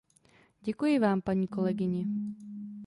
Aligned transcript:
Děkuji 0.61 0.99
vám, 0.99 1.21
paní 1.21 1.47
kolegyně. 1.47 2.05